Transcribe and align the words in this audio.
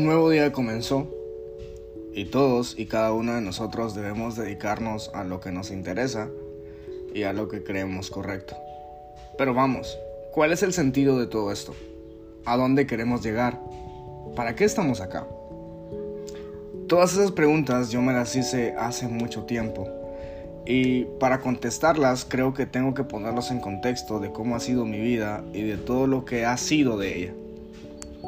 Un 0.00 0.06
nuevo 0.06 0.30
día 0.30 0.50
comenzó 0.50 1.06
y 2.14 2.24
todos 2.24 2.74
y 2.78 2.86
cada 2.86 3.12
uno 3.12 3.34
de 3.34 3.42
nosotros 3.42 3.94
debemos 3.94 4.34
dedicarnos 4.34 5.10
a 5.12 5.24
lo 5.24 5.40
que 5.40 5.52
nos 5.52 5.70
interesa 5.70 6.30
y 7.12 7.24
a 7.24 7.34
lo 7.34 7.48
que 7.48 7.62
creemos 7.62 8.08
correcto. 8.08 8.56
Pero 9.36 9.52
vamos, 9.52 9.98
¿cuál 10.32 10.54
es 10.54 10.62
el 10.62 10.72
sentido 10.72 11.18
de 11.18 11.26
todo 11.26 11.52
esto? 11.52 11.74
¿A 12.46 12.56
dónde 12.56 12.86
queremos 12.86 13.22
llegar? 13.22 13.60
¿Para 14.34 14.56
qué 14.56 14.64
estamos 14.64 15.02
acá? 15.02 15.26
Todas 16.88 17.12
esas 17.12 17.32
preguntas 17.32 17.90
yo 17.90 18.00
me 18.00 18.14
las 18.14 18.34
hice 18.34 18.74
hace 18.78 19.06
mucho 19.06 19.44
tiempo 19.44 19.86
y 20.64 21.04
para 21.20 21.40
contestarlas 21.40 22.24
creo 22.24 22.54
que 22.54 22.64
tengo 22.64 22.94
que 22.94 23.04
ponerlos 23.04 23.50
en 23.50 23.60
contexto 23.60 24.18
de 24.18 24.32
cómo 24.32 24.56
ha 24.56 24.60
sido 24.60 24.86
mi 24.86 24.98
vida 24.98 25.44
y 25.52 25.60
de 25.60 25.76
todo 25.76 26.06
lo 26.06 26.24
que 26.24 26.46
ha 26.46 26.56
sido 26.56 26.96
de 26.96 27.18
ella. 27.18 27.34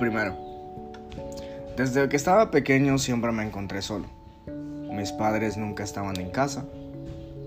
Primero, 0.00 0.49
desde 1.80 2.10
que 2.10 2.16
estaba 2.16 2.50
pequeño 2.50 2.98
siempre 2.98 3.32
me 3.32 3.42
encontré 3.42 3.80
solo. 3.80 4.04
Mis 4.92 5.12
padres 5.12 5.56
nunca 5.56 5.82
estaban 5.82 6.20
en 6.20 6.28
casa. 6.30 6.66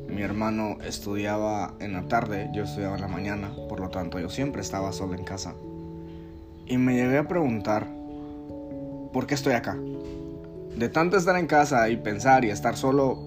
Mi 0.10 0.24
hermano 0.24 0.80
estudiaba 0.84 1.76
en 1.80 1.94
la 1.94 2.08
tarde, 2.08 2.50
yo 2.52 2.64
estudiaba 2.64 2.96
en 2.96 3.02
la 3.02 3.08
mañana, 3.08 3.52
por 3.70 3.80
lo 3.80 3.90
tanto 3.90 4.20
yo 4.20 4.32
siempre 4.32 4.64
estaba 4.64 4.92
solo 4.92 5.14
en 5.14 5.24
casa. 5.24 5.54
Y 6.66 6.78
me 6.78 6.96
llegué 6.96 7.20
a 7.20 7.28
preguntar, 7.28 7.86
¿por 9.14 9.28
qué 9.28 9.36
estoy 9.36 9.54
acá? 9.54 9.78
De 10.78 10.90
tanto 10.90 11.16
estar 11.16 11.38
en 11.38 11.46
casa 11.46 11.88
y 11.90 11.98
pensar 11.98 12.44
y 12.44 12.50
estar 12.50 12.76
solo, 12.76 13.20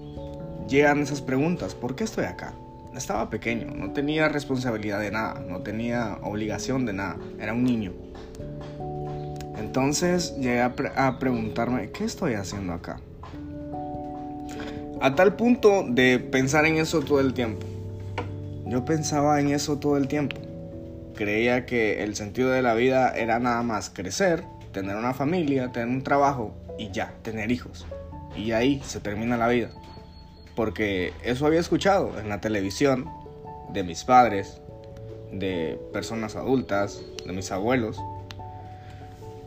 llegan 0.67 0.99
esas 0.99 1.21
preguntas, 1.21 1.73
¿por 1.73 1.95
qué 1.95 2.03
estoy 2.03 2.25
acá? 2.25 2.51
Estaba 2.93 3.29
pequeño, 3.29 3.67
no 3.73 3.93
tenía 3.93 4.27
responsabilidad 4.27 4.99
de 4.99 5.11
nada, 5.11 5.39
no 5.39 5.61
tenía 5.61 6.17
obligación 6.21 6.85
de 6.85 6.91
nada, 6.91 7.15
era 7.39 7.53
un 7.53 7.63
niño. 7.63 7.93
Entonces 9.67 10.33
llegué 10.37 10.61
a, 10.61 11.19
preguntarme, 11.19 11.91
¿qué 11.91 12.05
estoy 12.05 12.35
haciendo 12.35 12.71
acá? 12.71 13.01
A 15.01 15.13
tal 15.13 15.35
punto 15.35 15.83
de 15.85 16.19
pensar 16.19 16.65
en 16.65 16.77
eso 16.77 17.01
todo 17.01 17.19
el 17.19 17.33
tiempo. 17.33 17.67
Yo 18.65 18.85
pensaba 18.85 19.41
en 19.41 19.49
eso 19.49 19.77
todo 19.77 19.97
el 19.97 20.07
tiempo. 20.07 20.37
Creía 21.15 21.65
que 21.65 22.01
el 22.01 22.15
sentido 22.15 22.49
de 22.49 22.61
la 22.61 22.75
vida 22.75 23.13
era 23.13 23.39
nada 23.39 23.61
más 23.61 23.89
crecer, 23.89 24.45
tener 24.71 24.95
una 24.95 25.13
familia, 25.13 25.69
tener 25.73 25.89
un 25.89 26.01
trabajo 26.01 26.55
y 26.79 26.89
ya, 26.91 27.13
tener 27.21 27.51
hijos. 27.51 27.85
Y 28.37 28.53
ahí 28.53 28.81
se 28.85 29.01
termina 29.01 29.35
la 29.35 29.49
vida. 29.49 29.71
Porque 30.55 31.11
eso 31.25 31.45
había 31.45 31.59
escuchado 31.59 32.17
en 32.17 32.29
la 32.29 32.39
televisión 32.39 33.05
de 33.73 33.83
mis 33.83 34.05
padres, 34.05 34.61
de 35.33 35.77
personas 35.91 36.37
adultas, 36.37 37.01
de 37.25 37.33
mis 37.33 37.51
abuelos. 37.51 38.01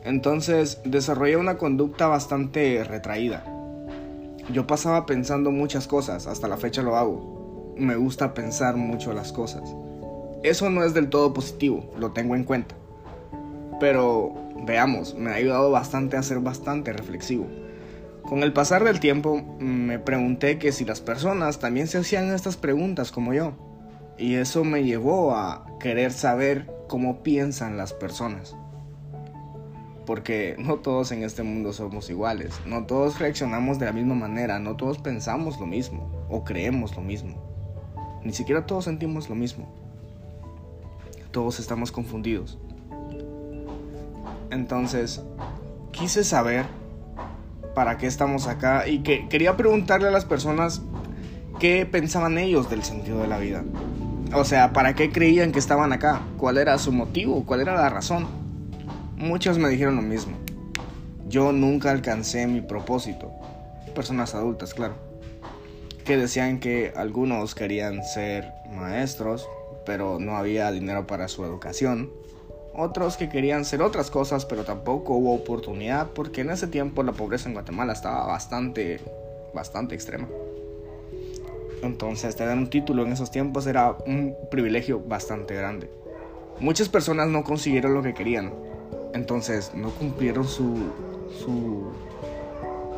Entonces 0.03 0.79
desarrollé 0.83 1.37
una 1.37 1.57
conducta 1.57 2.07
bastante 2.07 2.83
retraída. 2.83 3.43
Yo 4.51 4.65
pasaba 4.65 5.05
pensando 5.05 5.51
muchas 5.51 5.87
cosas, 5.87 6.25
hasta 6.25 6.47
la 6.47 6.57
fecha 6.57 6.81
lo 6.81 6.97
hago. 6.97 7.75
Me 7.77 7.95
gusta 7.95 8.33
pensar 8.33 8.75
mucho 8.75 9.13
las 9.13 9.31
cosas. 9.31 9.75
Eso 10.43 10.69
no 10.71 10.83
es 10.83 10.95
del 10.95 11.09
todo 11.09 11.33
positivo, 11.33 11.85
lo 11.97 12.11
tengo 12.11 12.35
en 12.35 12.43
cuenta. 12.43 12.75
Pero 13.79 14.33
veamos, 14.65 15.13
me 15.13 15.31
ha 15.31 15.35
ayudado 15.35 15.69
bastante 15.69 16.17
a 16.17 16.23
ser 16.23 16.39
bastante 16.39 16.93
reflexivo. 16.93 17.45
Con 18.23 18.41
el 18.41 18.53
pasar 18.53 18.83
del 18.83 18.99
tiempo 18.99 19.41
me 19.59 19.99
pregunté 19.99 20.57
que 20.57 20.71
si 20.71 20.83
las 20.83 20.99
personas 20.99 21.59
también 21.59 21.87
se 21.87 21.99
hacían 21.99 22.33
estas 22.33 22.57
preguntas 22.57 23.11
como 23.11 23.33
yo. 23.33 23.53
Y 24.17 24.35
eso 24.35 24.63
me 24.63 24.83
llevó 24.83 25.35
a 25.35 25.65
querer 25.79 26.11
saber 26.11 26.67
cómo 26.87 27.21
piensan 27.23 27.77
las 27.77 27.93
personas 27.93 28.55
porque 30.05 30.55
no 30.57 30.77
todos 30.77 31.11
en 31.11 31.23
este 31.23 31.43
mundo 31.43 31.73
somos 31.73 32.09
iguales, 32.09 32.53
no 32.65 32.85
todos 32.85 33.19
reaccionamos 33.19 33.79
de 33.79 33.85
la 33.85 33.91
misma 33.91 34.15
manera, 34.15 34.59
no 34.59 34.75
todos 34.75 34.97
pensamos 34.97 35.59
lo 35.59 35.65
mismo 35.65 36.09
o 36.29 36.43
creemos 36.43 36.95
lo 36.95 37.01
mismo, 37.01 37.35
ni 38.23 38.33
siquiera 38.33 38.65
todos 38.65 38.85
sentimos 38.85 39.29
lo 39.29 39.35
mismo, 39.35 39.71
todos 41.31 41.59
estamos 41.59 41.91
confundidos. 41.91 42.57
Entonces, 44.49 45.21
quise 45.91 46.23
saber 46.23 46.65
para 47.73 47.97
qué 47.97 48.07
estamos 48.07 48.47
acá 48.47 48.87
y 48.87 48.99
que 48.99 49.27
quería 49.29 49.55
preguntarle 49.55 50.09
a 50.09 50.11
las 50.11 50.25
personas 50.25 50.81
qué 51.59 51.85
pensaban 51.85 52.37
ellos 52.37 52.69
del 52.69 52.83
sentido 52.83 53.19
de 53.19 53.27
la 53.27 53.37
vida. 53.37 53.63
O 54.33 54.43
sea, 54.45 54.73
¿para 54.73 54.95
qué 54.95 55.11
creían 55.11 55.51
que 55.51 55.59
estaban 55.59 55.93
acá? 55.93 56.21
¿Cuál 56.37 56.57
era 56.57 56.77
su 56.77 56.91
motivo? 56.91 57.43
¿Cuál 57.45 57.61
era 57.61 57.75
la 57.75 57.89
razón? 57.89 58.40
Muchos 59.21 59.59
me 59.59 59.69
dijeron 59.69 59.97
lo 59.97 60.01
mismo. 60.01 60.35
Yo 61.29 61.51
nunca 61.51 61.91
alcancé 61.91 62.47
mi 62.47 62.59
propósito. 62.59 63.31
Personas 63.93 64.33
adultas, 64.33 64.73
claro. 64.73 64.95
Que 66.05 66.17
decían 66.17 66.59
que 66.59 66.91
algunos 66.95 67.53
querían 67.53 68.03
ser 68.03 68.51
maestros, 68.71 69.47
pero 69.85 70.17
no 70.19 70.37
había 70.37 70.71
dinero 70.71 71.05
para 71.05 71.27
su 71.27 71.45
educación. 71.45 72.09
Otros 72.73 73.15
que 73.15 73.29
querían 73.29 73.63
ser 73.63 73.83
otras 73.83 74.09
cosas, 74.09 74.47
pero 74.47 74.63
tampoco 74.63 75.13
hubo 75.13 75.35
oportunidad 75.35 76.07
porque 76.15 76.41
en 76.41 76.49
ese 76.49 76.65
tiempo 76.65 77.03
la 77.03 77.11
pobreza 77.11 77.47
en 77.47 77.53
Guatemala 77.53 77.93
estaba 77.93 78.25
bastante, 78.25 79.01
bastante 79.53 79.93
extrema. 79.93 80.27
Entonces 81.83 82.35
tener 82.35 82.57
un 82.57 82.71
título 82.71 83.05
en 83.05 83.11
esos 83.11 83.29
tiempos 83.29 83.67
era 83.67 83.95
un 84.07 84.35
privilegio 84.49 84.99
bastante 84.99 85.53
grande. 85.53 85.91
Muchas 86.59 86.89
personas 86.89 87.27
no 87.27 87.43
consiguieron 87.43 87.93
lo 87.93 88.01
que 88.01 88.15
querían, 88.15 88.51
entonces 89.13 89.71
no 89.73 89.89
cumplieron 89.91 90.47
su, 90.47 90.77
su 91.43 91.91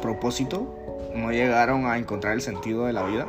propósito, 0.02 0.68
no 1.16 1.32
llegaron 1.32 1.86
a 1.86 1.98
encontrar 1.98 2.34
el 2.34 2.42
sentido 2.42 2.86
de 2.86 2.94
la 2.94 3.04
vida. 3.04 3.28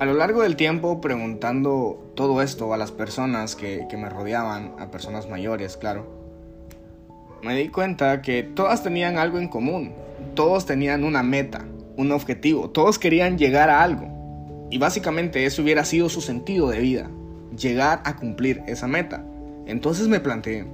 A 0.00 0.04
lo 0.04 0.14
largo 0.14 0.42
del 0.42 0.56
tiempo, 0.56 1.00
preguntando 1.00 2.12
todo 2.14 2.42
esto 2.42 2.74
a 2.74 2.76
las 2.76 2.90
personas 2.90 3.54
que, 3.54 3.86
que 3.88 3.96
me 3.96 4.08
rodeaban, 4.08 4.74
a 4.78 4.90
personas 4.90 5.28
mayores, 5.28 5.76
claro, 5.76 6.06
me 7.42 7.56
di 7.56 7.68
cuenta 7.68 8.22
que 8.22 8.42
todas 8.42 8.82
tenían 8.82 9.18
algo 9.18 9.38
en 9.38 9.48
común, 9.48 9.92
todos 10.34 10.66
tenían 10.66 11.04
una 11.04 11.22
meta, 11.22 11.64
un 11.96 12.12
objetivo, 12.12 12.70
todos 12.70 12.98
querían 12.98 13.38
llegar 13.38 13.70
a 13.70 13.82
algo. 13.82 14.68
Y 14.70 14.78
básicamente 14.78 15.44
eso 15.44 15.62
hubiera 15.62 15.84
sido 15.84 16.08
su 16.08 16.20
sentido 16.20 16.68
de 16.68 16.80
vida, 16.80 17.10
llegar 17.56 18.00
a 18.04 18.16
cumplir 18.16 18.62
esa 18.66 18.86
meta. 18.86 19.24
Entonces 19.66 20.08
me 20.08 20.20
planteé, 20.20 20.64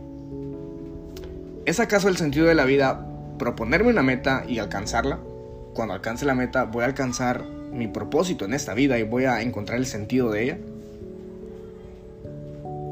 ¿es 1.66 1.80
acaso 1.80 2.08
el 2.08 2.16
sentido 2.16 2.46
de 2.46 2.54
la 2.54 2.64
vida 2.64 3.06
proponerme 3.38 3.90
una 3.90 4.02
meta 4.02 4.44
y 4.48 4.58
alcanzarla? 4.58 5.18
Cuando 5.74 5.94
alcance 5.94 6.24
la 6.24 6.34
meta, 6.34 6.64
¿voy 6.64 6.82
a 6.82 6.86
alcanzar 6.86 7.44
mi 7.72 7.86
propósito 7.86 8.44
en 8.44 8.54
esta 8.54 8.74
vida 8.74 8.98
y 8.98 9.02
voy 9.02 9.24
a 9.24 9.42
encontrar 9.42 9.78
el 9.78 9.86
sentido 9.86 10.30
de 10.30 10.42
ella? 10.42 10.58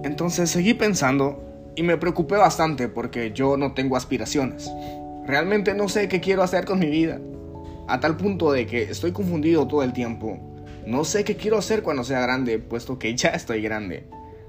Entonces 0.05 0.51
seguí 0.51 0.75
pensando 0.75 1.43
y 1.75 1.83
me 1.83 1.97
preocupé 1.97 2.37
bastante 2.37 2.89
porque 2.89 3.33
yo 3.33 3.57
no 3.57 3.73
tengo 3.75 3.97
aspiraciones. 3.97 4.71
Realmente 5.27 5.75
no 5.75 5.89
sé 5.89 6.09
qué 6.09 6.21
quiero 6.21 6.43
hacer 6.43 6.65
con 6.65 6.79
mi 6.79 6.87
vida. 6.87 7.19
A 7.89 8.01
tal 8.01 8.17
punto 8.17 8.53
de 8.53 8.67
que 8.67 8.85
estoy 8.85 9.13
confundido 9.13 9.67
todo 9.67 9.83
el 9.83 9.93
tiempo. 9.93 10.39
No 10.87 11.05
sé 11.05 11.25
qué 11.25 11.37
quiero 11.37 11.59
hacer 11.59 11.83
cuando 11.83 12.05
sea 12.05 12.21
grande, 12.21 12.59
puesto 12.59 12.99
que 12.99 13.17
ya 13.17 13.31
estoy 13.31 13.63
grande. 13.63 14.07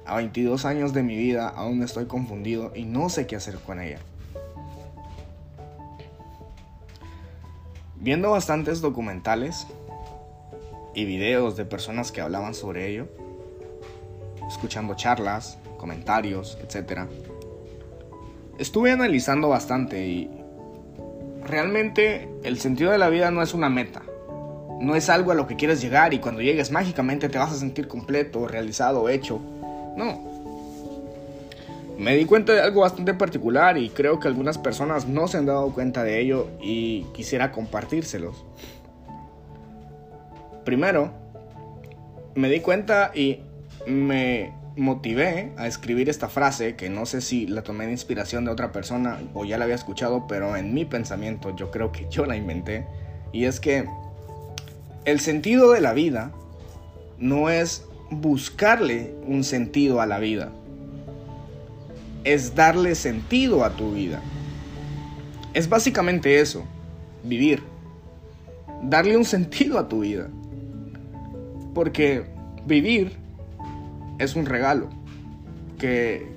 A 0.07 0.16
22 0.16 0.63
años 0.63 0.94
de 0.94 1.03
mi 1.03 1.18
vida 1.18 1.50
aún 1.50 1.84
estoy 1.84 2.06
confundido 2.06 2.72
y 2.73 2.85
no 2.85 3.09
sé 3.09 3.28
qué 3.28 3.35
hacer 3.35 3.56
con 3.59 3.81
ella. 3.81 4.00
Viendo 7.97 8.31
bastantes 8.31 8.79
documentales 8.79 9.68
y 10.95 11.03
videos 11.03 11.57
de 11.57 11.66
personas 11.66 12.13
que 12.13 12.22
hablaban 12.22 12.53
sobre 12.53 12.88
ello, 12.88 13.07
escuchando 14.48 14.95
charlas, 14.95 15.57
comentarios, 15.77 16.57
etc. 16.62 17.01
Estuve 18.57 18.92
analizando 18.92 19.50
bastante 19.50 20.07
y 20.07 20.31
realmente 21.44 22.30
el 22.44 22.60
sentido 22.60 22.92
de 22.92 22.98
la 22.98 23.10
vida 23.10 23.30
no 23.30 23.42
es 23.42 23.53
una 23.53 23.69
meta. 23.69 24.03
No 24.80 24.95
es 24.95 25.10
algo 25.10 25.31
a 25.31 25.36
lo 25.36 25.48
que 25.48 25.57
quieres 25.57 25.81
llegar 25.81 26.13
y 26.13 26.19
cuando 26.19 26.42
llegues 26.42 26.71
mágicamente 26.71 27.27
te 27.27 27.39
vas 27.39 27.51
a 27.51 27.56
sentir 27.56 27.89
completo, 27.89 28.48
realizado, 28.48 29.10
hecho. 29.10 29.42
No. 29.98 30.38
Me 31.98 32.16
di 32.16 32.26
cuenta 32.26 32.54
de 32.54 32.62
algo 32.62 32.82
bastante 32.82 33.16
particular 33.16 33.78
y 33.78 33.90
creo 33.90 34.20
que 34.20 34.28
algunas 34.28 34.60
personas 34.60 35.08
no 35.08 35.28
se 35.28 35.38
han 35.38 35.48
dado 35.48 35.74
cuenta 35.74 36.04
de 36.04 36.22
ello 36.22 36.48
y 36.62 37.04
quisiera 37.14 37.52
compartírselos. 37.52 38.46
Primero, 40.64 41.12
me 42.36 42.50
di 42.50 42.60
cuenta 42.60 43.12
y 43.16 43.40
me 43.88 44.54
motivé 44.76 45.54
a 45.58 45.66
escribir 45.66 46.08
esta 46.08 46.30
frase 46.30 46.76
que 46.76 46.88
no 46.88 47.08
sé 47.08 47.22
si 47.22 47.48
la 47.48 47.64
tomé 47.64 47.88
de 47.88 47.94
inspiración 47.94 48.46
de 48.46 48.52
otra 48.52 48.72
persona 48.72 49.20
o 49.34 49.44
ya 49.44 49.58
la 49.58 49.64
había 49.64 49.76
escuchado, 49.76 50.28
pero 50.28 50.56
en 50.56 50.76
mi 50.76 50.86
pensamiento 50.86 51.56
yo 51.56 51.72
creo 51.72 51.92
que 51.92 52.06
yo 52.12 52.28
la 52.28 52.36
inventé. 52.36 52.86
Y 53.32 53.46
es 53.46 53.60
que 53.60 53.86
el 55.06 55.20
sentido 55.20 55.72
de 55.72 55.82
la 55.82 55.94
vida 55.94 56.32
no 57.18 57.50
es 57.50 57.87
buscarle 58.09 59.13
un 59.25 59.44
sentido 59.44 60.01
a 60.01 60.06
la 60.06 60.19
vida. 60.19 60.51
Es 62.24 62.56
darle 62.56 62.95
sentido 62.95 63.63
a 63.63 63.71
tu 63.71 63.92
vida. 63.92 64.21
Es 65.54 65.69
básicamente 65.69 66.39
eso, 66.39 66.65
vivir. 67.24 67.63
Darle 68.83 69.18
un 69.18 69.25
sentido 69.25 69.80
a 69.80 69.88
tu 69.88 70.01
vida. 70.01 70.27
Porque 71.74 72.25
vivir 72.65 73.18
es 74.19 74.36
un 74.36 74.45
regalo 74.45 74.89
que 75.77 76.27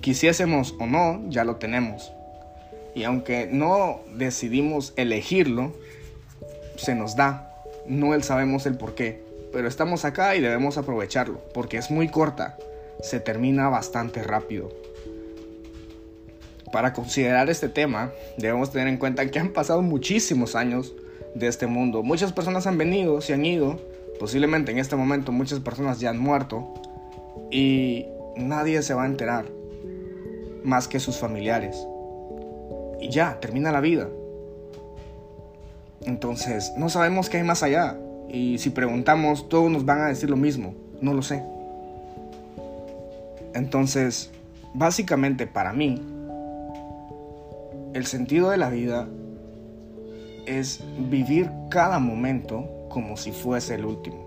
quisiésemos 0.00 0.74
o 0.78 0.86
no, 0.86 1.22
ya 1.28 1.44
lo 1.44 1.56
tenemos. 1.56 2.12
Y 2.94 3.04
aunque 3.04 3.48
no 3.50 4.00
decidimos 4.16 4.92
elegirlo, 4.96 5.72
se 6.76 6.94
nos 6.94 7.16
da. 7.16 7.54
No 7.86 8.14
él 8.14 8.22
sabemos 8.22 8.66
el 8.66 8.76
por 8.76 8.94
qué. 8.94 9.22
Pero 9.52 9.68
estamos 9.68 10.04
acá 10.04 10.34
y 10.34 10.40
debemos 10.40 10.78
aprovecharlo, 10.78 11.40
porque 11.52 11.76
es 11.76 11.90
muy 11.90 12.08
corta. 12.08 12.56
Se 13.02 13.20
termina 13.20 13.68
bastante 13.68 14.22
rápido. 14.22 14.70
Para 16.72 16.94
considerar 16.94 17.50
este 17.50 17.68
tema, 17.68 18.12
debemos 18.38 18.70
tener 18.70 18.88
en 18.88 18.96
cuenta 18.96 19.30
que 19.30 19.38
han 19.38 19.52
pasado 19.52 19.82
muchísimos 19.82 20.56
años 20.56 20.94
de 21.34 21.46
este 21.46 21.66
mundo. 21.66 22.02
Muchas 22.02 22.32
personas 22.32 22.66
han 22.66 22.78
venido, 22.78 23.20
se 23.20 23.34
han 23.34 23.44
ido. 23.44 23.78
Posiblemente 24.18 24.72
en 24.72 24.78
este 24.78 24.96
momento 24.96 25.32
muchas 25.32 25.60
personas 25.60 26.00
ya 26.00 26.10
han 26.10 26.18
muerto. 26.18 26.72
Y 27.50 28.06
nadie 28.36 28.80
se 28.82 28.94
va 28.94 29.02
a 29.02 29.06
enterar 29.06 29.44
más 30.64 30.88
que 30.88 30.98
sus 30.98 31.18
familiares. 31.18 31.76
Y 33.00 33.10
ya, 33.10 33.38
termina 33.40 33.70
la 33.72 33.80
vida. 33.80 34.08
Entonces, 36.02 36.72
no 36.76 36.88
sabemos 36.88 37.28
qué 37.28 37.38
hay 37.38 37.44
más 37.44 37.62
allá. 37.62 37.98
Y 38.32 38.56
si 38.58 38.70
preguntamos, 38.70 39.48
todos 39.48 39.70
nos 39.70 39.84
van 39.84 40.00
a 40.00 40.06
decir 40.06 40.30
lo 40.30 40.36
mismo. 40.36 40.74
No 41.02 41.12
lo 41.12 41.22
sé. 41.22 41.44
Entonces, 43.54 44.30
básicamente 44.72 45.46
para 45.46 45.74
mí, 45.74 46.00
el 47.92 48.06
sentido 48.06 48.48
de 48.48 48.56
la 48.56 48.70
vida 48.70 49.06
es 50.46 50.82
vivir 51.10 51.50
cada 51.70 51.98
momento 51.98 52.66
como 52.88 53.18
si 53.18 53.32
fuese 53.32 53.74
el 53.74 53.84
último. 53.84 54.26